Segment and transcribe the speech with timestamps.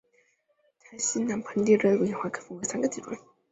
[0.79, 3.15] 台西南盆地的构造演化可以分为三个阶段。